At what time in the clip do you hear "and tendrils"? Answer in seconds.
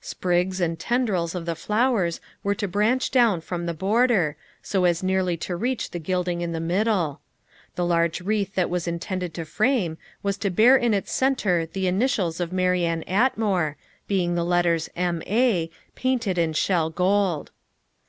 0.60-1.36